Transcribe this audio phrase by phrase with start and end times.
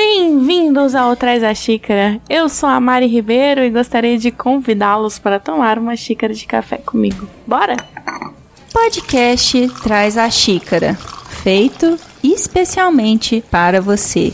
[0.00, 2.20] Bem-vindos ao Traz a Xícara.
[2.30, 6.76] Eu sou a Mari Ribeiro e gostaria de convidá-los para tomar uma xícara de café
[6.76, 7.28] comigo.
[7.44, 7.76] Bora?
[8.72, 10.94] Podcast Traz a Xícara,
[11.42, 14.32] feito especialmente para você.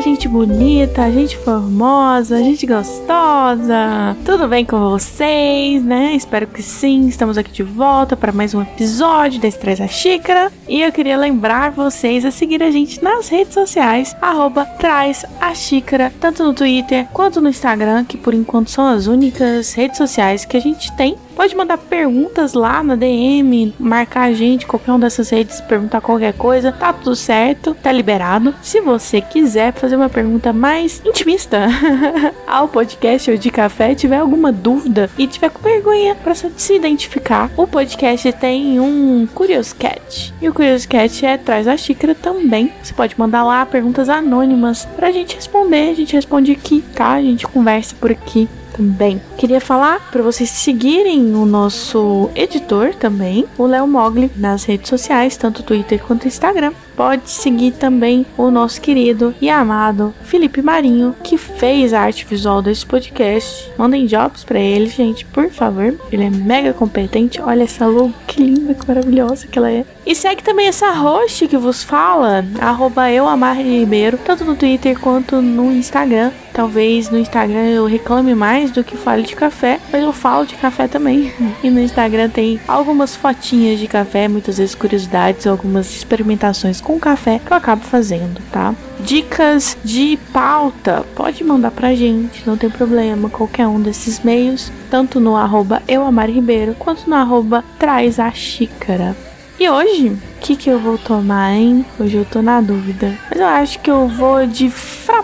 [0.00, 4.16] Gente bonita, gente formosa, gente gostosa.
[4.24, 6.14] Tudo bem com vocês, né?
[6.14, 7.06] Espero que sim.
[7.06, 10.50] Estamos aqui de volta para mais um episódio Traz a Xícara.
[10.66, 15.54] E eu queria lembrar vocês a seguir a gente nas redes sociais, arroba Traz a
[15.54, 20.44] Xícara, tanto no Twitter quanto no Instagram, que por enquanto são as únicas redes sociais
[20.44, 24.98] que a gente tem Pode mandar perguntas lá na DM, marcar a gente, qualquer uma
[24.98, 26.70] dessas redes, perguntar qualquer coisa.
[26.70, 28.54] Tá tudo certo, tá liberado.
[28.60, 31.66] Se você quiser fazer uma pergunta mais intimista
[32.46, 37.50] ao podcast ou de café, tiver alguma dúvida e tiver com vergonha para se identificar,
[37.56, 40.34] o podcast tem um Curious Cat.
[40.42, 42.70] E o Curious Cat é traz a xícara também.
[42.82, 45.88] Você pode mandar lá perguntas anônimas pra gente responder.
[45.88, 47.12] A gente responde aqui, tá?
[47.12, 49.20] A gente conversa por aqui também.
[49.36, 55.36] Queria falar para vocês seguirem o nosso editor também, o Léo Mogli, nas redes sociais,
[55.36, 61.38] tanto Twitter quanto Instagram pode seguir também o nosso querido e amado Felipe Marinho, que
[61.38, 63.72] fez a arte visual desse podcast.
[63.78, 65.94] Mandem jobs para ele, gente, por favor.
[66.12, 67.40] Ele é mega competente.
[67.40, 69.86] Olha essa logo, que linda, que maravilhosa que ela é.
[70.04, 73.06] E segue também essa host que vos fala, arroba
[73.54, 76.30] Ribeiro, tanto no Twitter quanto no Instagram.
[76.60, 80.56] Talvez no Instagram eu reclame mais do que fale de café, mas eu falo de
[80.56, 81.32] café também.
[81.62, 87.40] E no Instagram tem algumas fotinhas de café, muitas vezes curiosidades, algumas experimentações com café
[87.42, 88.74] que eu acabo fazendo, tá?
[89.00, 95.18] Dicas de pauta, pode mandar pra gente, não tem problema, qualquer um desses meios, tanto
[95.18, 95.82] no arroba
[96.26, 99.16] Ribeiro quanto no arroba Traz a Xícara.
[99.60, 101.84] E hoje, o que, que eu vou tomar, hein?
[101.98, 103.14] Hoje eu tô na dúvida.
[103.28, 104.70] Mas eu acho que eu vou de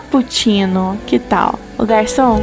[0.07, 0.97] frappuccino.
[1.05, 1.59] Que tal?
[1.77, 2.39] O garçom?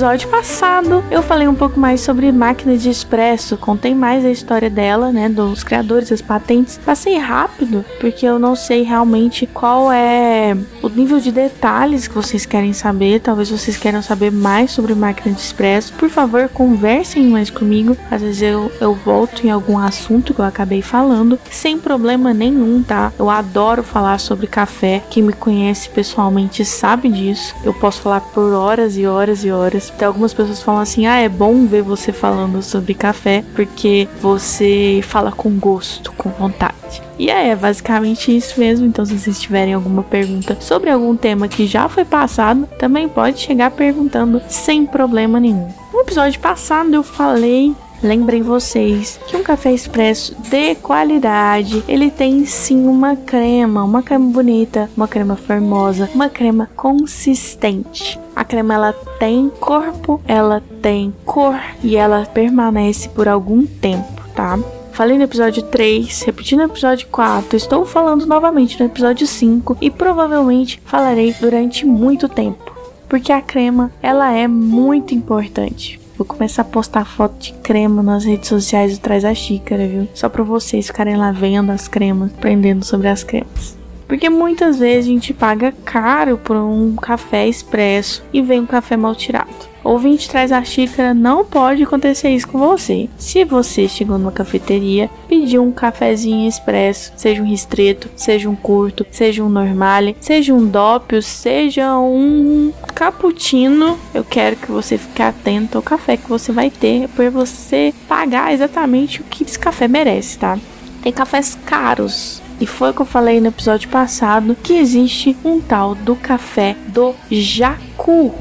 [0.00, 4.70] Episódio passado eu falei um pouco mais sobre máquina de expresso, contei mais a história
[4.70, 6.78] dela, né, dos criadores, das patentes.
[6.78, 12.46] Passei rápido, porque eu não sei realmente qual é o nível de detalhes que vocês
[12.46, 13.20] querem saber.
[13.20, 15.92] Talvez vocês queiram saber mais sobre máquina de expresso.
[15.92, 17.94] Por favor, conversem mais comigo.
[18.10, 22.82] Às vezes eu, eu volto em algum assunto que eu acabei falando, sem problema nenhum,
[22.82, 23.12] tá?
[23.18, 25.02] Eu adoro falar sobre café.
[25.10, 27.54] Quem me conhece pessoalmente sabe disso.
[27.62, 31.18] Eu posso falar por horas e horas e horas até algumas pessoas falam assim: ah,
[31.18, 37.02] é bom ver você falando sobre café porque você fala com gosto, com vontade.
[37.18, 38.86] E é, é basicamente isso mesmo.
[38.86, 43.40] Então, se vocês tiverem alguma pergunta sobre algum tema que já foi passado, também pode
[43.40, 45.68] chegar perguntando sem problema nenhum.
[45.92, 52.46] No episódio passado eu falei Lembrem vocês que um café expresso de qualidade, ele tem
[52.46, 58.18] sim uma crema, uma crema bonita, uma crema formosa, uma crema consistente.
[58.34, 64.58] A crema ela tem corpo, ela tem cor e ela permanece por algum tempo, tá?
[64.92, 69.90] Falei no episódio 3, repeti no episódio 4, estou falando novamente no episódio 5 e
[69.90, 72.74] provavelmente falarei durante muito tempo,
[73.08, 75.99] porque a crema ela é muito importante.
[76.20, 80.06] Vou começar a postar foto de crema nas redes sociais atrás da xícara, viu?
[80.12, 83.79] Só para vocês ficarem lá vendo as cremas, aprendendo sobre as cremas.
[84.10, 88.96] Porque muitas vezes a gente paga caro por um café expresso e vem um café
[88.96, 89.70] mal tirado.
[89.84, 93.08] Ouvinte traz a xícara, não pode acontecer isso com você.
[93.16, 99.06] Se você chegou numa cafeteria, pediu um cafezinho expresso, seja um ristreto, seja um curto,
[99.12, 105.78] seja um normale, seja um doppio, seja um cappuccino, eu quero que você fique atento
[105.78, 110.36] ao café que você vai ter para você pagar exatamente o que esse café merece,
[110.36, 110.58] tá?
[111.00, 115.60] Tem cafés caros, e foi o que eu falei no episódio passado que existe um
[115.60, 118.34] tal do café do Jacu.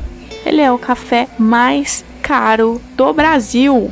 [0.46, 3.90] Ele é o café mais caro do Brasil.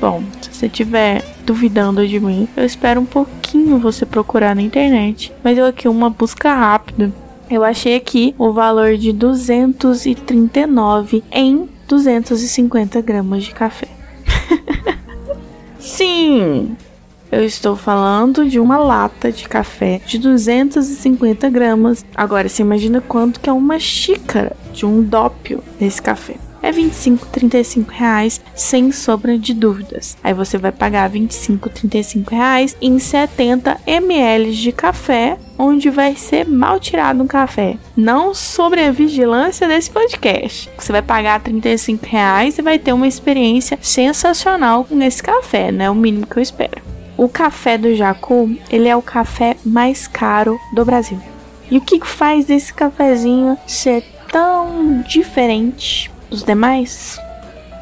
[0.00, 5.32] Bom, se você estiver duvidando de mim, eu espero um pouquinho você procurar na internet.
[5.42, 7.12] Mas eu aqui uma busca rápida.
[7.50, 13.88] Eu achei aqui o valor de 239 em 250 gramas de café.
[15.80, 16.76] Sim,
[17.30, 22.04] eu estou falando de uma lata de café de 250 gramas.
[22.14, 26.36] Agora, você imagina quanto que é uma xícara de um dópio desse café.
[26.62, 30.18] é 25, 35 reais sem sombra de dúvidas.
[30.22, 36.46] Aí você vai pagar 25, 35 reais em 70 ml de café, onde vai ser
[36.46, 37.78] mal tirado um café.
[37.96, 40.68] Não sobre a vigilância desse podcast.
[40.76, 45.88] Você vai pagar 35 reais e vai ter uma experiência sensacional nesse café, né?
[45.88, 46.90] O mínimo que eu espero.
[47.20, 51.20] O café do Jacu, ele é o café mais caro do Brasil.
[51.70, 54.02] E o que faz esse cafezinho ser
[54.32, 57.20] tão diferente dos demais?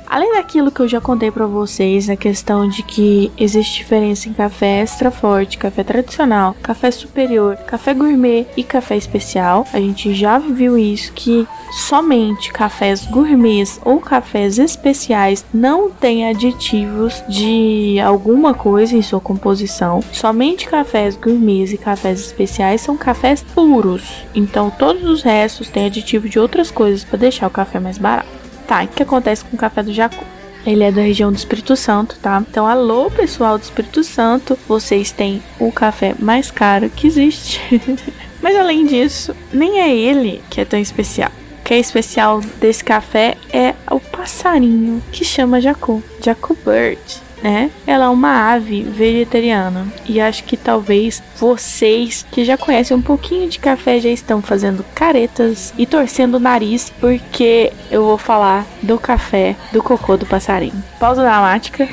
[0.09, 4.33] Além daquilo que eu já contei para vocês, a questão de que existe diferença em
[4.33, 10.39] café extra forte, café tradicional, café superior, café gourmet e café especial, a gente já
[10.39, 18.97] viu isso que somente cafés gourmets ou cafés especiais não têm aditivos de alguma coisa
[18.97, 20.03] em sua composição.
[20.11, 24.25] Somente cafés gourmets e cafés especiais são cafés puros.
[24.35, 28.38] Então todos os restos têm aditivo de outras coisas para deixar o café mais barato.
[28.69, 30.23] Tá, o que acontece com o café do Jacu?
[30.67, 32.45] Ele é da região do Espírito Santo, tá?
[32.47, 37.59] Então, alô, pessoal do Espírito Santo, vocês têm o café mais caro que existe.
[38.43, 41.31] Mas além disso, nem é ele que é tão especial.
[41.61, 47.71] O que é especial desse café é o passarinho que chama Jacu, Jacu Bird né?
[47.87, 53.49] Ela é uma ave vegetariana e acho que talvez vocês que já conhecem um pouquinho
[53.49, 58.99] de café já estão fazendo caretas e torcendo o nariz porque eu vou falar do
[58.99, 60.83] café do cocô do passarinho.
[60.99, 61.89] Pausa dramática.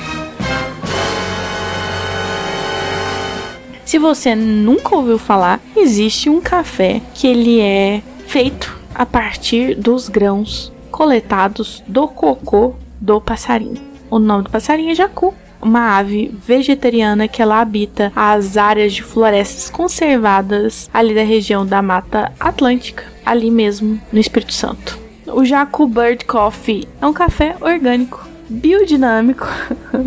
[3.86, 10.10] Se você nunca ouviu falar, existe um café que ele é feito a partir dos
[10.10, 13.95] grãos coletados do cocô do passarinho.
[14.16, 19.04] O nome do passarinho é jacu, uma ave vegetariana que ela habita as áreas de
[19.04, 24.98] florestas conservadas ali da região da Mata Atlântica, ali mesmo no Espírito Santo.
[25.28, 29.46] O Jacu Bird Coffee é um café orgânico biodinâmico.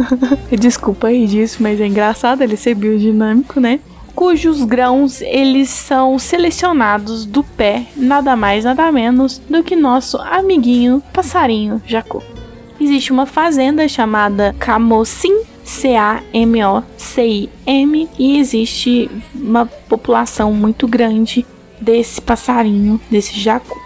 [0.59, 3.79] Desculpa aí disso, mas é engraçado ele ser biodinâmico, né?
[4.15, 11.03] Cujos grãos eles são selecionados do pé, nada mais nada menos do que nosso amiguinho
[11.13, 12.23] passarinho jacu
[12.81, 16.49] existe uma fazenda chamada Camocim, C-A-M-O-C-I-M,
[18.19, 21.45] e existe uma população muito grande
[21.81, 23.77] desse passarinho, desse jacu.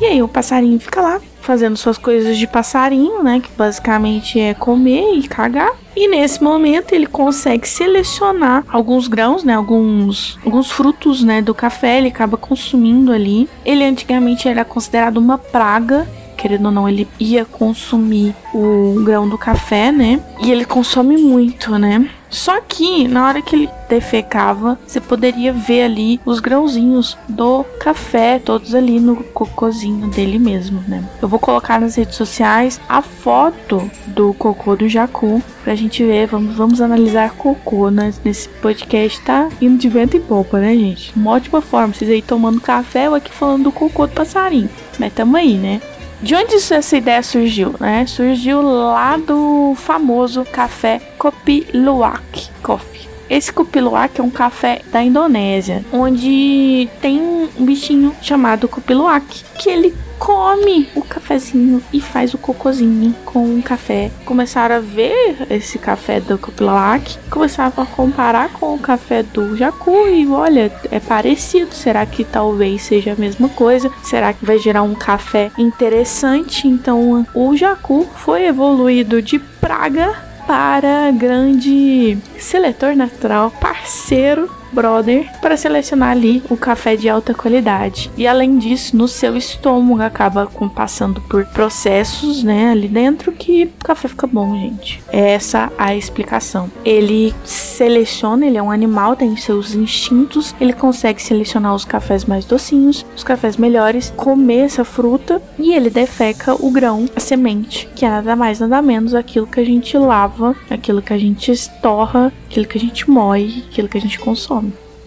[0.00, 4.54] E aí o passarinho fica lá fazendo suas coisas de passarinho, né, que basicamente é
[4.54, 5.72] comer e cagar.
[5.96, 11.98] E nesse momento ele consegue selecionar alguns grãos, né, alguns alguns frutos, né, do café,
[11.98, 13.48] ele acaba consumindo ali.
[13.64, 16.08] Ele antigamente era considerado uma praga
[16.40, 20.20] querendo ou não, ele ia consumir o grão do café, né?
[20.42, 22.08] E ele consome muito, né?
[22.30, 28.38] Só que na hora que ele defecava, você poderia ver ali os grãozinhos do café,
[28.38, 31.04] todos ali no cocôzinho dele mesmo, né?
[31.20, 36.28] Eu vou colocar nas redes sociais a foto do cocô do Jacu pra gente ver.
[36.28, 38.14] Vamos, vamos analisar cocô né?
[38.24, 39.20] nesse podcast.
[39.22, 41.12] Tá indo de vento e popa, né, gente?
[41.16, 41.92] Uma ótima forma.
[41.92, 44.70] Vocês aí tomando café, eu aqui falando do cocô do passarinho.
[45.00, 45.80] Mas tamo aí, né?
[46.22, 48.06] De onde essa ideia surgiu, né?
[48.06, 53.09] Surgiu lá do famoso café Kopi Luwak Coffee.
[53.30, 59.44] Esse Kopi Luwak é um café da Indonésia, onde tem um bichinho chamado Kopi Luwak,
[59.56, 64.10] que ele come o cafezinho e faz o cocôzinho com o café.
[64.24, 70.08] Começaram a ver esse café do Copilac, começaram a comparar com o café do Jacu
[70.08, 71.72] e olha, é parecido.
[71.72, 73.90] Será que talvez seja a mesma coisa?
[74.02, 76.68] Será que vai gerar um café interessante?
[76.68, 86.10] Então, o Jacu foi evoluído de praga para grande seletor natural, parceiro brother para selecionar
[86.10, 88.10] ali o café de alta qualidade.
[88.16, 93.64] E além disso, no seu estômago acaba com, passando por processos, né, ali dentro que
[93.64, 95.02] o café fica bom, gente.
[95.12, 96.70] É essa a explicação.
[96.84, 102.44] Ele seleciona, ele é um animal, tem seus instintos, ele consegue selecionar os cafés mais
[102.44, 108.04] docinhos, os cafés melhores, comer essa fruta e ele defeca o grão, a semente, que
[108.04, 112.32] é nada mais nada menos aquilo que a gente lava, aquilo que a gente estorra,
[112.46, 114.59] aquilo que a gente moe, aquilo que a gente consome.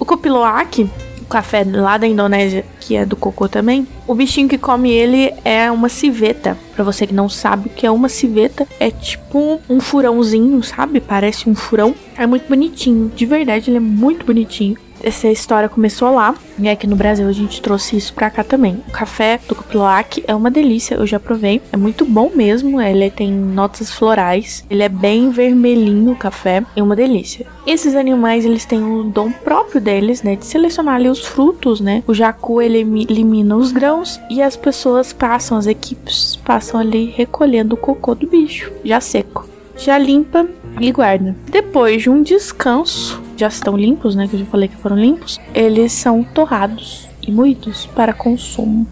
[0.04, 0.84] O Kupiloak,
[1.22, 5.34] o café lá da Indonésia, que é do cocô também, o bichinho que come ele
[5.46, 6.58] é uma civeta.
[6.76, 11.00] Para você que não sabe o que é uma civeta, é tipo um furãozinho, sabe?
[11.00, 11.96] Parece um furão.
[12.18, 16.88] É muito bonitinho, de verdade ele é muito bonitinho essa história começou lá e aqui
[16.88, 18.82] no Brasil a gente trouxe isso pra cá também.
[18.88, 21.62] O café do Cupilac é uma delícia, eu já provei.
[21.72, 26.82] É muito bom mesmo, ele tem notas florais, ele é bem vermelhinho o café, é
[26.82, 27.46] uma delícia.
[27.68, 32.04] Esses animais, eles têm o dom próprio deles, né, de selecionar ali os frutos, né?
[32.08, 37.76] O jacu, ele elimina os grãos e as pessoas passam, as equipes passam ali recolhendo
[37.76, 39.48] o cocô do bicho, já seco.
[39.76, 40.48] Já limpa
[40.80, 41.36] e guarda.
[41.50, 44.28] Depois de um descanso, já estão limpos, né?
[44.28, 45.40] Que eu já falei que foram limpos.
[45.54, 48.88] Eles são torrados e moídos para consumo.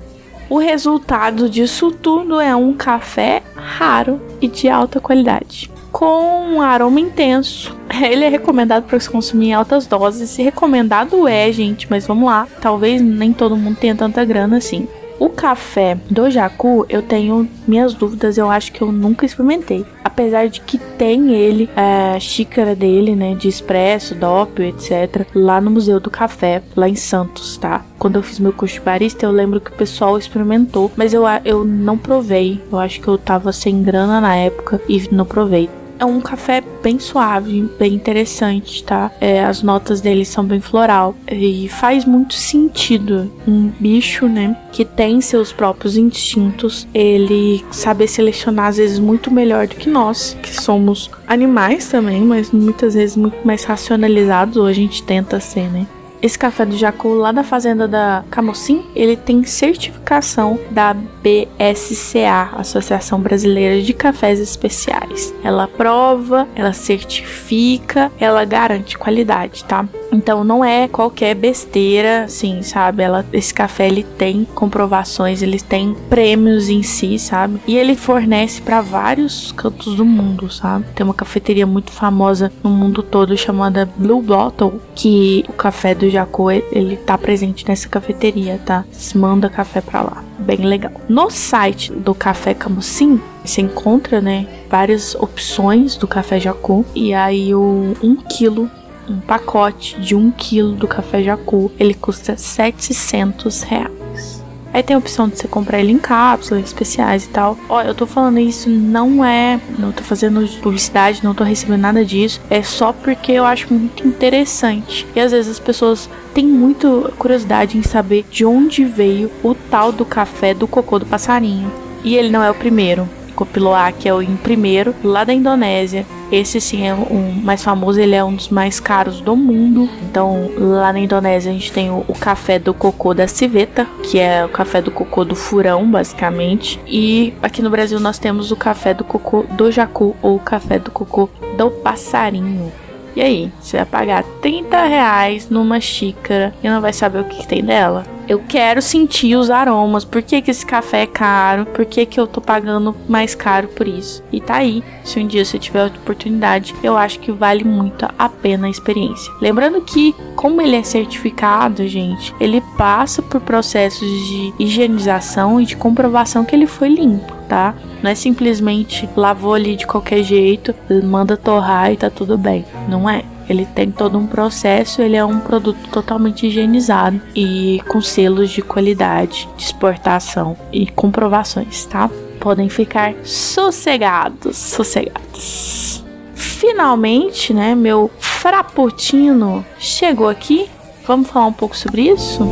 [0.49, 5.71] O resultado disso tudo é um café raro e de alta qualidade.
[5.91, 7.75] Com um aroma intenso.
[8.03, 10.37] Ele é recomendado para se consumir em altas doses.
[10.37, 12.47] E recomendado é, gente, mas vamos lá.
[12.59, 14.87] Talvez nem todo mundo tenha tanta grana assim.
[15.21, 19.85] O café do Jacu, eu tenho minhas dúvidas, eu acho que eu nunca experimentei.
[20.03, 25.69] Apesar de que tem ele, a xícara dele, né, de expresso, dópio, etc, lá no
[25.69, 27.85] Museu do Café, lá em Santos, tá?
[27.99, 31.21] Quando eu fiz meu curso de barista, eu lembro que o pessoal experimentou, mas eu,
[31.45, 32.59] eu não provei.
[32.71, 35.69] Eu acho que eu tava sem grana na época e não provei.
[36.01, 39.11] É um café bem suave, bem interessante, tá?
[39.21, 44.83] É, as notas dele são bem floral e faz muito sentido um bicho, né, que
[44.83, 50.59] tem seus próprios instintos, ele saber selecionar às vezes muito melhor do que nós, que
[50.59, 55.85] somos animais também, mas muitas vezes muito mais racionalizados, ou a gente tenta ser, né?
[56.21, 63.19] Esse café do Jacu lá da fazenda da Camocim, ele tem certificação da BSCA, Associação
[63.19, 65.33] Brasileira de Cafés Especiais.
[65.43, 69.87] Ela prova, ela certifica, ela garante qualidade, tá?
[70.11, 73.03] Então não é qualquer besteira, assim, sabe?
[73.03, 77.59] Ela, esse café ele tem comprovações, ele tem prêmios em si, sabe?
[77.67, 80.85] E ele fornece para vários cantos do mundo, sabe?
[80.95, 86.09] Tem uma cafeteria muito famosa no mundo todo chamada Blue Bottle, que o café do
[86.09, 88.83] Jacó ele tá presente nessa cafeteria, tá?
[88.91, 90.91] Se manda café para lá, bem legal.
[91.07, 97.53] No site do Café Camusim você encontra, né, várias opções do café Jacó e aí
[97.55, 98.69] o 1 um quilo
[99.11, 104.41] um pacote de 1 um quilo do café Jacu, ele custa 700 reais.
[104.73, 107.57] Aí tem a opção de você comprar ele em cápsulas especiais e tal.
[107.67, 112.05] Ó, eu tô falando isso não é, não tô fazendo publicidade, não tô recebendo nada
[112.05, 112.39] disso.
[112.49, 115.05] É só porque eu acho muito interessante.
[115.13, 119.91] E às vezes as pessoas têm muito curiosidade em saber de onde veio o tal
[119.91, 121.71] do café do cocô do passarinho.
[122.03, 123.07] E ele não é o primeiro.
[123.41, 126.05] Copiloa, que é o em primeiro, lá da Indonésia.
[126.31, 129.89] Esse sim é um mais famoso, ele é um dos mais caros do mundo.
[130.03, 134.19] Então, lá na Indonésia a gente tem o, o, café do cocô da civeta, que
[134.19, 136.79] é o café do cocô do furão, basicamente.
[136.85, 140.77] E aqui no Brasil nós temos o café do cocô do jacu ou o café
[140.77, 142.71] do cocô do passarinho.
[143.15, 147.37] E aí, você vai pagar 30 reais numa xícara e não vai saber o que,
[147.39, 148.05] que tem dela?
[148.31, 150.05] Eu quero sentir os aromas.
[150.05, 151.65] Por que, que esse café é caro?
[151.65, 154.23] Por que, que eu tô pagando mais caro por isso?
[154.31, 154.81] E tá aí.
[155.03, 159.29] Se um dia você tiver oportunidade, eu acho que vale muito a pena a experiência.
[159.41, 165.75] Lembrando que, como ele é certificado, gente, ele passa por processos de higienização e de
[165.75, 167.75] comprovação que ele foi limpo, tá?
[168.01, 170.73] Não é simplesmente lavou ali de qualquer jeito,
[171.03, 172.63] manda torrar e tá tudo bem.
[172.87, 173.25] Não é.
[173.49, 178.61] Ele tem todo um processo, ele é um produto totalmente higienizado e com selos de
[178.61, 182.09] qualidade, de exportação e comprovações, tá?
[182.39, 186.03] Podem ficar sossegados, sossegados.
[186.33, 190.69] Finalmente, né, meu frappuccino chegou aqui.
[191.05, 192.43] Vamos falar um pouco sobre isso?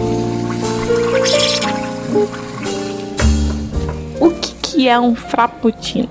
[4.19, 6.09] O que, que é um frappuccino?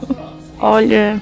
[0.61, 1.21] Olha,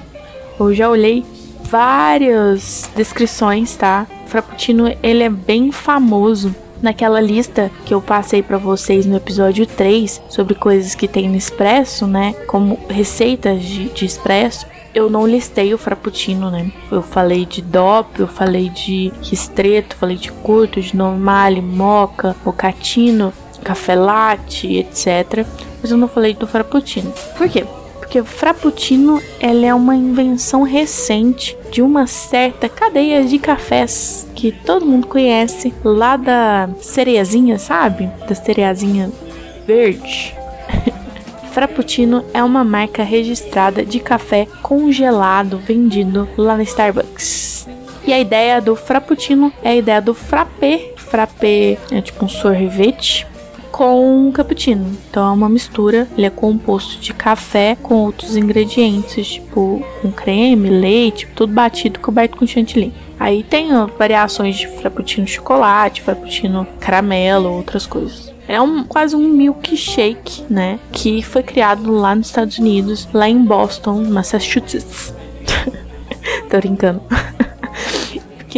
[0.59, 1.23] eu já olhei
[1.69, 4.07] várias descrições, tá?
[4.27, 10.21] Frappuccino, ele é bem famoso naquela lista que eu passei para vocês no episódio 3
[10.29, 12.33] sobre coisas que tem no expresso, né?
[12.47, 14.65] Como receitas de, de expresso.
[14.93, 16.71] Eu não listei o frappuccino, né?
[16.91, 23.33] Eu falei de DOP, eu falei de ristreto, falei de curto, de normale, moca, mocatino,
[23.63, 25.45] café latte, etc.
[25.81, 27.13] Mas eu não falei do frappuccino.
[27.37, 27.65] Por quê?
[28.07, 34.85] Porque o Frappuccino é uma invenção recente de uma certa cadeia de cafés que todo
[34.85, 38.09] mundo conhece lá da cereazinha, sabe?
[38.25, 39.11] Da cereazinha
[39.67, 40.33] verde.
[41.51, 47.67] Frappuccino é uma marca registrada de café congelado vendido lá na Starbucks.
[48.05, 50.93] E a ideia do Frappuccino é a ideia do frappé.
[50.95, 53.27] Frappé é tipo um sorvete
[53.77, 54.97] com cappuccino.
[55.07, 60.67] Então é uma mistura, ele é composto de café com outros ingredientes, tipo com creme,
[60.67, 62.91] leite, tudo batido coberto com chantilly.
[63.19, 68.33] Aí tem variações de frappuccino chocolate, frappuccino caramelo, outras coisas.
[68.47, 70.79] É um, quase um milkshake, né?
[70.91, 75.13] Que foi criado lá nos Estados Unidos, lá em Boston, Massachusetts.
[76.49, 77.01] Tô brincando.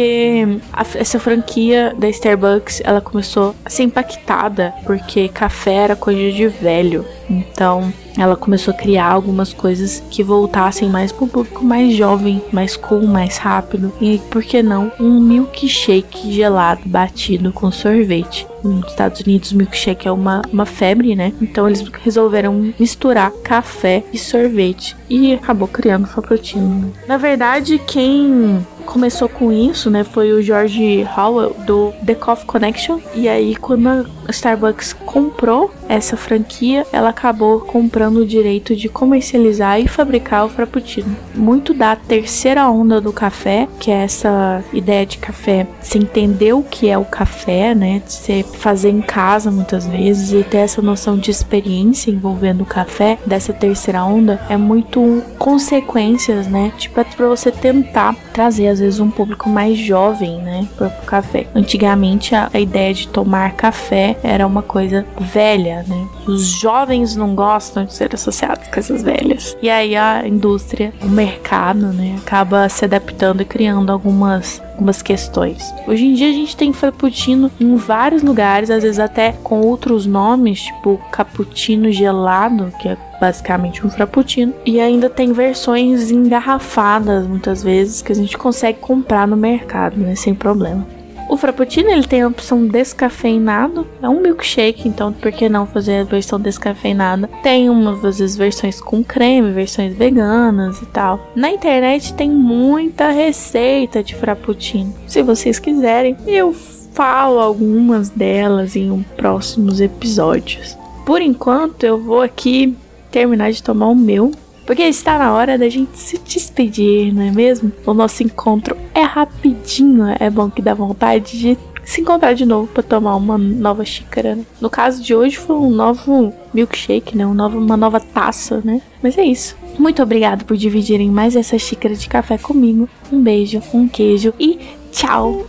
[0.00, 6.32] Porque a, essa franquia da Starbucks ela começou a ser impactada porque café era coisa
[6.32, 7.04] de velho.
[7.30, 12.42] Então ela começou a criar algumas coisas que voltassem mais para o público mais jovem,
[12.52, 13.92] mais cool, mais rápido.
[14.00, 18.46] E por que não um milkshake gelado batido com sorvete?
[18.62, 21.32] Nos Estados Unidos, milkshake é uma, uma febre, né?
[21.40, 26.92] Então eles resolveram misturar café e sorvete e acabou criando o frappuccino.
[27.06, 32.98] Na verdade, quem começou com isso, né, foi o George Howell do The Coffee Connection.
[33.14, 39.80] E aí, quando a Starbucks comprou essa franquia, ela acabou comprando o direito de comercializar
[39.80, 41.16] e fabricar o frappuccino.
[41.34, 46.62] Muito da terceira onda do café, que é essa ideia de café, se entender o
[46.62, 50.80] que é o café, né, de você fazer em casa muitas vezes e ter essa
[50.80, 57.04] noção de experiência envolvendo o café dessa terceira onda, é muito consequências, né, tipo é
[57.04, 61.48] para você tentar trazer às vezes um público mais jovem, né, o café.
[61.52, 66.08] Antigamente a, a ideia de tomar café era uma coisa velha, né?
[66.26, 69.56] Os jovens não gostam de ser associados com essas velhas.
[69.62, 75.62] E aí a indústria, o mercado, né, acaba se adaptando e criando algumas algumas questões.
[75.86, 80.06] Hoje em dia a gente tem frappuccino em vários lugares, às vezes até com outros
[80.06, 87.62] nomes, tipo cappuccino gelado, que é basicamente um frappuccino, e ainda tem versões engarrafadas muitas
[87.62, 90.86] vezes que a gente consegue comprar no mercado, né, sem problema.
[91.30, 96.00] O Frappuccino ele tem a opção descafeinado, é um milkshake, então por que não fazer
[96.00, 97.28] a versão descafeinada?
[97.40, 101.30] Tem umas vezes versões com creme, versões veganas e tal.
[101.36, 104.92] Na internet tem muita receita de Frappuccino.
[105.06, 110.76] Se vocês quiserem, eu falo algumas delas em próximos episódios.
[111.06, 112.76] Por enquanto, eu vou aqui
[113.08, 114.32] terminar de tomar o meu
[114.70, 117.72] porque está na hora da gente se despedir, não é mesmo?
[117.84, 122.68] O nosso encontro é rapidinho, é bom que dá vontade de se encontrar de novo
[122.68, 124.36] para tomar uma nova xícara.
[124.36, 124.44] Né?
[124.60, 127.26] No caso de hoje foi um novo milkshake, né?
[127.26, 128.80] Um novo, uma nova taça, né?
[129.02, 129.56] Mas é isso.
[129.76, 132.88] Muito obrigado por dividirem mais essa xícara de café comigo.
[133.12, 134.56] Um beijo, um queijo e
[134.92, 135.44] tchau!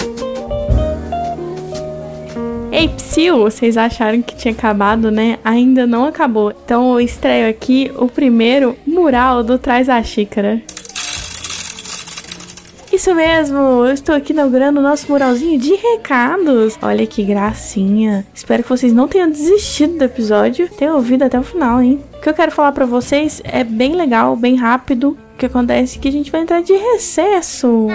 [2.88, 5.38] Psyu, vocês acharam que tinha acabado, né?
[5.44, 6.54] Ainda não acabou.
[6.66, 10.62] Então eu estreio aqui o primeiro mural do Traz a Xícara.
[12.92, 16.78] Isso mesmo, eu estou aqui inaugurando o nosso muralzinho de recados.
[16.82, 18.26] Olha que gracinha.
[18.34, 22.04] Espero que vocês não tenham desistido do episódio, tenham ouvido até o final, hein?
[22.18, 25.18] O que eu quero falar para vocês é bem legal, bem rápido.
[25.34, 27.88] O que acontece é que a gente vai entrar de recesso.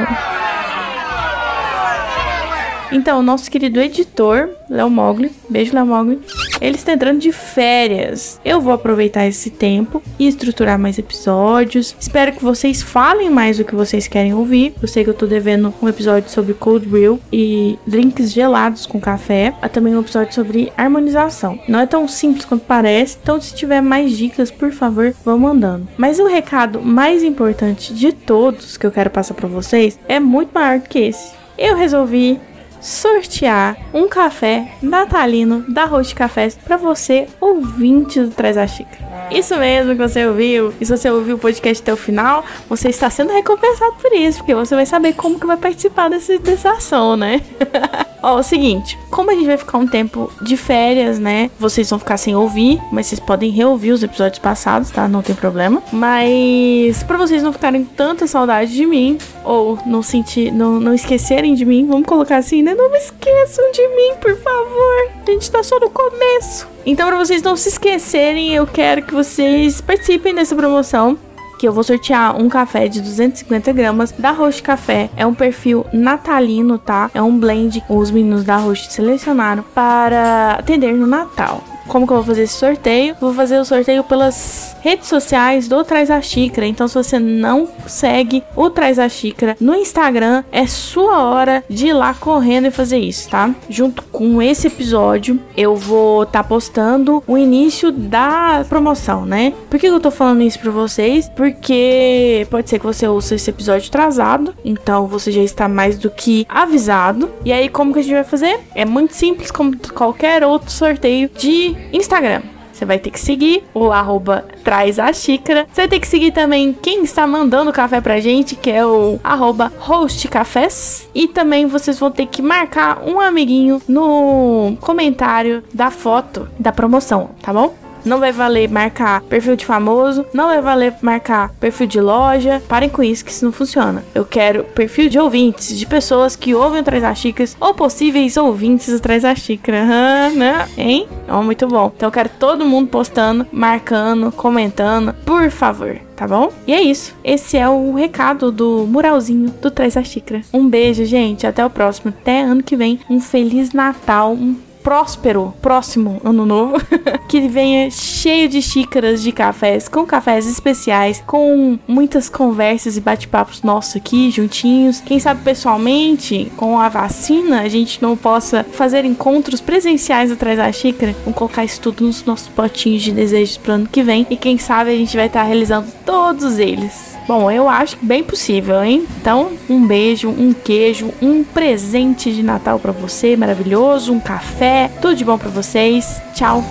[2.93, 6.21] Então, o nosso querido editor, Léo Mogli, beijo Léo Mogli,
[6.61, 8.41] ele está entrando de férias.
[8.45, 11.97] Eu vou aproveitar esse tempo e estruturar mais episódios.
[11.99, 14.75] Espero que vocês falem mais o que vocês querem ouvir.
[14.81, 19.01] Eu sei que eu tô devendo um episódio sobre cold brew e drinks gelados com
[19.01, 19.53] café.
[19.61, 21.59] Há também um episódio sobre harmonização.
[21.69, 25.89] Não é tão simples quanto parece, então se tiver mais dicas, por favor, vão mandando.
[25.97, 30.53] Mas o recado mais importante de todos que eu quero passar para vocês é muito
[30.55, 31.35] maior que esse.
[31.59, 32.39] Eu resolvi
[32.87, 39.27] sortear um café natalino da Roast Cafés para você, ouvinte do Traz a Xícara.
[39.29, 40.73] Isso mesmo que você ouviu.
[40.81, 44.39] E se você ouviu o podcast até o final, você está sendo recompensado por isso,
[44.39, 47.43] porque você vai saber como que vai participar desse, dessa ação, né?
[48.27, 51.49] Ó, o seguinte, como a gente vai ficar um tempo de férias, né?
[51.61, 55.07] Vocês vão ficar sem ouvir, mas vocês podem reouvir os episódios passados, tá?
[55.07, 55.81] Não tem problema.
[55.93, 61.55] Mas para vocês não ficarem tanta saudade de mim ou não sentir, não, não esquecerem
[61.55, 62.75] de mim, vamos colocar assim, né?
[62.75, 65.09] Não me esqueçam de mim, por favor.
[65.25, 66.67] A gente tá só no começo.
[66.85, 71.17] Então, para vocês não se esquecerem, eu quero que vocês participem dessa promoção
[71.59, 75.11] que eu vou sortear um café de 250 gramas da Roche Café.
[75.17, 77.11] É um perfil natalino, tá?
[77.15, 81.63] É um blend os meninos da Roche selecionaram para atender no Natal.
[81.89, 83.17] Como que eu vou fazer esse sorteio?
[83.21, 86.67] Vou fazer o sorteio pelas redes sociais do Traz a Xícara.
[86.67, 91.89] Então, se você não segue o Traz a Xícara no Instagram, é sua hora de
[91.89, 93.55] ir lá correndo e fazer isso, tá?
[93.69, 99.53] Junto com esse episódio, eu vou estar tá postando o início da promoção, né?
[99.71, 101.29] Por que eu tô falando isso pra vocês?
[101.29, 106.11] Porque pode ser que você ouça esse episódio atrasado, então você já está mais do
[106.11, 107.31] que avisado.
[107.45, 108.61] E aí, como que a gente vai fazer?
[108.75, 112.43] É muito simples, como qualquer outro sorteio de Instagram.
[112.77, 115.67] Você vai ter que seguir o arroba traz a xícara.
[115.73, 119.19] Você vai ter que seguir também quem está mandando café pra gente, que é o
[119.25, 121.09] arroba hostcafés.
[121.15, 127.31] E também vocês vão ter que marcar um amiguinho no comentário da foto da promoção,
[127.41, 127.75] tá bom?
[128.07, 132.63] Não vai valer marcar perfil de famoso, não vai valer marcar perfil de loja.
[132.69, 134.05] Parem com isso que isso não funciona.
[134.15, 138.95] Eu quero perfil de ouvintes, de pessoas que ouvem atrás das xícaras ou possíveis ouvintes
[138.95, 139.85] atrás da xícara.
[140.31, 140.69] Né?
[140.79, 141.09] Hein?
[141.29, 141.93] Oh, muito bom.
[141.95, 146.51] Então eu quero todo mundo postando, marcando, comentando, por favor tá bom?
[146.67, 147.15] E é isso.
[147.23, 150.41] Esse é o recado do muralzinho do Traz a Xícara.
[150.53, 151.47] Um beijo, gente.
[151.47, 152.09] Até o próximo.
[152.09, 152.99] Até ano que vem.
[153.09, 154.33] Um Feliz Natal.
[154.33, 156.77] Um próspero próximo ano novo
[157.29, 163.63] que venha cheio de xícaras de cafés, com cafés especiais, com muitas conversas e bate-papos
[163.63, 165.01] nossos aqui juntinhos.
[165.01, 170.71] Quem sabe pessoalmente, com a vacina, a gente não possa fazer encontros presenciais atrás da
[170.71, 171.17] xícara.
[171.25, 174.57] Vamos colocar isso tudo nos nossos potinhos de desejos pro ano que vem e quem
[174.57, 177.16] sabe a gente vai estar realizando todos eles.
[177.27, 179.05] Bom, eu acho bem possível, hein?
[179.21, 185.17] Então, um beijo, um queijo, um presente de Natal para você, maravilhoso, um café, tudo
[185.17, 186.23] de bom para vocês.
[186.35, 186.63] Tchau.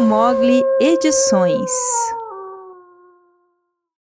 [0.00, 1.70] Mogli Edições.